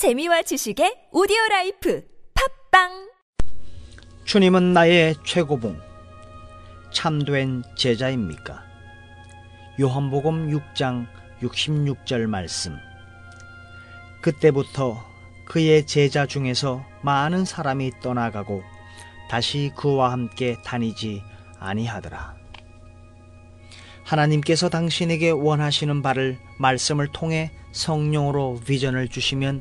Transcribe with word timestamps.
재미와 0.00 0.40
지식의 0.40 1.08
오디오 1.12 1.36
life 1.50 2.02
팟빵 2.70 3.10
주님은 4.24 4.72
나의 4.72 5.14
최고봉, 5.26 5.78
참된 6.90 7.62
제자입니까? 7.76 8.62
요한복음 9.78 10.52
6장 10.52 11.06
66절 11.42 12.28
말씀. 12.28 12.78
그때부터 14.22 15.04
그의 15.44 15.86
제자 15.86 16.24
중에서 16.24 16.82
많은 17.02 17.44
사람이 17.44 18.00
떠나가고 18.00 18.62
다시 19.28 19.70
그와 19.76 20.12
함께 20.12 20.56
다니지 20.64 21.22
아니하더라. 21.58 22.36
하나님께서 24.04 24.70
당신에게 24.70 25.28
원하시는 25.28 26.00
바를 26.00 26.38
말씀을 26.58 27.08
통해 27.08 27.50
성령으로 27.72 28.60
비전을 28.66 29.08
주시면 29.08 29.60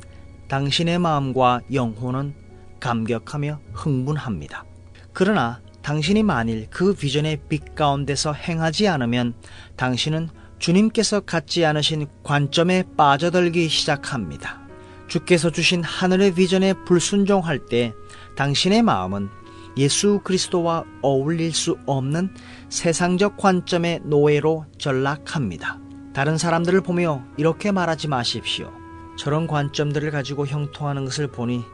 당신의 0.50 0.98
마음과 1.00 1.62
영혼은 1.72 2.34
감격하며 2.80 3.60
흥분합니다. 3.72 4.66
그러나 5.14 5.62
당신이 5.84 6.24
만일 6.24 6.68
그 6.70 6.94
비전의 6.94 7.42
빛 7.48 7.76
가운데서 7.76 8.34
행하지 8.34 8.88
않으면 8.88 9.36
당신은 9.76 10.30
주님께서 10.58 11.22
갖지 11.22 11.66
않으신 11.66 12.08
관점에 12.24 12.84
빠져들기 12.98 13.70
시작합니다. 13.70 14.60
주께서 15.08 15.52
주신 15.52 15.84
하늘의 15.84 16.34
비전에 16.34 16.74
불순종할 16.86 17.66
때 17.68 17.94
당신의 18.36 18.82
마음은 18.82 19.30
예수 19.78 20.20
그리스도와 20.24 20.84
어울릴 21.02 21.54
수 21.54 21.78
없는 21.86 22.34
세상적 22.70 23.38
관점의 23.38 24.02
노예로 24.04 24.66
전락합니다. 24.78 25.80
다른 26.14 26.38
사람들을 26.38 26.82
보며 26.82 27.24
이렇게 27.38 27.72
말하지 27.72 28.08
마십시오. 28.08 28.74
저런 29.20 29.48
관점들을 29.48 30.12
가지고 30.12 30.48
형통하는 30.48 31.04
것을 31.04 31.28
보니 31.28 31.66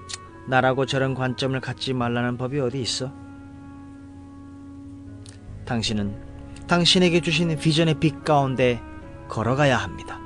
나라고 0.47 0.87
저런 0.87 1.13
관점을 1.13 1.59
갖지 1.59 1.93
말라는 1.93 2.37
법이 2.37 2.59
어디 2.59 2.81
있어? 2.81 3.13
당신은 5.65 6.19
당신에게 6.65 7.21
주신 7.21 7.55
비전의 7.55 7.99
빛 7.99 8.23
가운데 8.23 8.81
걸어가야 9.27 9.77
합니다. 9.77 10.19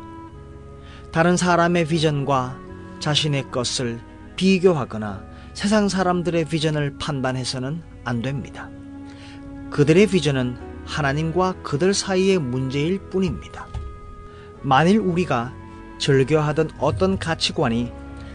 다른 1.12 1.36
사람의 1.36 1.88
비전과 1.88 2.58
자신의 3.02 3.52
것을 3.52 4.00
비교하거나 4.38 5.22
세상 5.53 5.90
사람들의 5.90 6.45
비전을 6.45 7.00
판단해서는 7.00 7.84
안 8.06 8.22
됩니다. 8.22 8.70
그들의 9.72 10.08
비전은 10.08 10.86
하나님과 10.86 11.64
그들 11.64 11.94
사이의 11.94 12.40
문제일 12.40 12.97
뿐입니다. 13.09 13.67
만일 14.62 15.00
우리가 15.00 15.59
즐겨하던 16.00 16.72
어떤 16.80 17.19
가치관이 17.19 17.92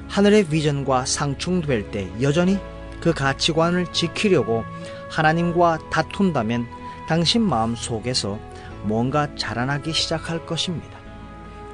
하늘의 0.08 0.46
비전과 0.46 1.06
상충될 1.06 1.90
때 1.90 2.08
여전히 2.22 2.58
그 3.00 3.12
가치관을 3.12 3.92
지키려고 3.92 4.64
하나님과 5.10 5.90
다툰다면 5.90 6.66
당신 7.08 7.42
마음 7.42 7.74
속에서 7.74 8.38
뭔가 8.82 9.34
자라나기 9.36 9.92
시작할 9.92 10.46
것입니다. 10.46 10.98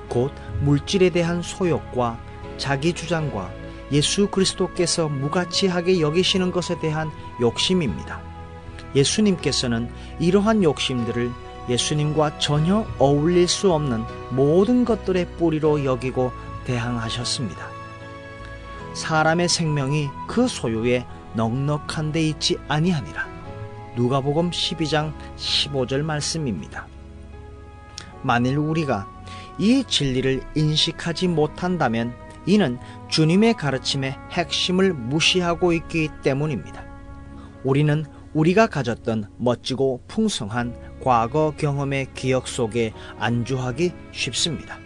곧 0.09 0.33
물질에 0.61 1.11
대한 1.11 1.43
소욕과 1.43 2.19
자기 2.57 2.93
주장과 2.93 3.51
예수 3.93 4.29
그리스도께서 4.29 5.09
무가치하게 5.09 6.01
여기시는 6.01 6.53
것에 6.53 6.79
대한 6.79 7.11
욕심입니다. 7.41 8.21
예수님께서는 8.95 9.91
이러한 10.19 10.63
욕심들을 10.63 11.31
예수님과 11.69 12.39
전혀 12.39 12.87
어울릴 12.99 13.49
수 13.49 13.73
없는 13.73 14.03
모든 14.31 14.85
것들의 14.85 15.37
뿌리로 15.37 15.85
여기고 15.85 16.33
대항하셨습니다. 16.65 17.69
사람의 18.95 19.49
생명이 19.49 20.09
그 20.27 20.49
소유에 20.49 21.07
넉넉한 21.35 22.13
데 22.13 22.23
있지 22.23 22.59
아니하니라. 22.69 23.29
누가복음 23.97 24.51
12장 24.51 25.13
15절 25.37 26.03
말씀입니다. 26.03 26.87
만일 28.23 28.59
우리가 28.59 29.09
이 29.59 29.85
진리를 29.87 30.43
인식하지 30.55 31.29
못한다면 31.29 32.15
이는 32.47 32.79
주님의 33.09 33.55
가르침의 33.55 34.17
핵심을 34.33 34.93
무시하고 34.93 35.73
있기 35.73 36.09
때문입니다. 36.23 36.85
우리는 37.63 38.07
우리가 38.35 38.67
가졌던 38.69 39.29
멋지고 39.39 40.03
풍성한 40.09 41.01
과거 41.03 41.55
경험의 41.57 42.09
기억 42.15 42.47
속에 42.47 42.93
안주하기 43.19 43.93
쉽습니다. 44.13 44.79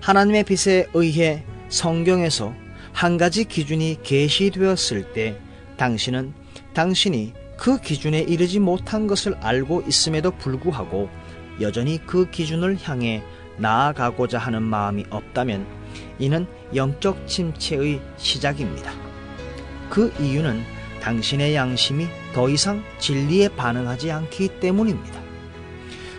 하나님의 0.00 0.44
빛에 0.44 0.86
의해 0.94 1.44
성경에서 1.68 2.54
한 2.92 3.18
가지 3.18 3.44
기준이 3.44 3.98
계시되었을 4.02 5.12
때 5.12 5.38
당신은 5.76 6.32
당신이 6.72 7.34
그 7.58 7.80
기준에 7.80 8.20
이르지 8.20 8.60
못한 8.60 9.06
것을 9.06 9.34
알고 9.40 9.82
있음에도 9.88 10.30
불구하고 10.30 11.08
여전히 11.60 11.98
그 12.06 12.30
기준을 12.30 12.78
향해 12.82 13.22
나아가고자 13.58 14.38
하는 14.38 14.62
마음이 14.62 15.04
없다면 15.10 15.66
이는 16.18 16.46
영적 16.74 17.26
침체의 17.26 18.00
시작입니다. 18.16 18.92
그 19.88 20.12
이유는 20.20 20.75
당신의 21.06 21.54
양심이 21.54 22.08
더 22.32 22.48
이상 22.48 22.82
진리에 22.98 23.50
반응하지 23.50 24.10
않기 24.10 24.58
때문입니다. 24.58 25.22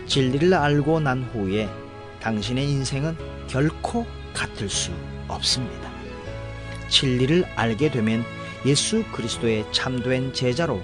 진리를 0.05 0.53
알고 0.53 1.01
난 1.01 1.23
후에 1.23 1.67
당신의 2.21 2.69
인생은 2.69 3.17
결코 3.49 4.05
같을 4.33 4.69
수 4.69 4.93
없습니다. 5.27 5.91
진리를 6.87 7.43
알게 7.57 7.91
되면 7.91 8.23
예수 8.65 9.03
그리스도의 9.11 9.65
참된 9.73 10.31
제자로 10.31 10.81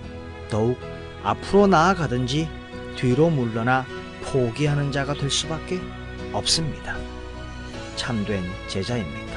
더욱 0.49 0.77
앞으로 1.23 1.67
나아가든지 1.67 2.49
뒤로 2.97 3.29
물러나 3.29 3.85
포기하는 4.23 4.91
자가 4.91 5.13
될 5.13 5.31
수밖에 5.31 5.79
없습니다. 6.33 6.97
참된 7.95 8.43
제자입니다. 8.67 9.32